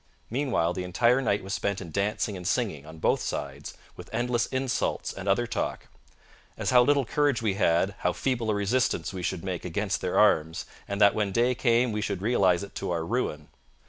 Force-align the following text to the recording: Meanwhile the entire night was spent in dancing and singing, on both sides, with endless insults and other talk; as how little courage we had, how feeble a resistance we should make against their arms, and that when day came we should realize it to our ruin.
Meanwhile 0.31 0.73
the 0.73 0.83
entire 0.83 1.21
night 1.21 1.43
was 1.43 1.53
spent 1.53 1.79
in 1.79 1.91
dancing 1.91 2.35
and 2.35 2.47
singing, 2.47 2.87
on 2.87 2.97
both 2.97 3.21
sides, 3.21 3.75
with 3.95 4.09
endless 4.11 4.47
insults 4.47 5.13
and 5.13 5.29
other 5.29 5.45
talk; 5.45 5.89
as 6.57 6.71
how 6.71 6.81
little 6.81 7.05
courage 7.05 7.43
we 7.43 7.53
had, 7.53 7.93
how 7.99 8.11
feeble 8.11 8.49
a 8.49 8.55
resistance 8.55 9.13
we 9.13 9.21
should 9.21 9.43
make 9.43 9.63
against 9.63 10.01
their 10.01 10.17
arms, 10.17 10.65
and 10.87 10.99
that 10.99 11.13
when 11.13 11.31
day 11.31 11.53
came 11.53 11.91
we 11.91 12.01
should 12.01 12.23
realize 12.23 12.63
it 12.63 12.73
to 12.73 12.89
our 12.89 13.05
ruin. 13.05 13.49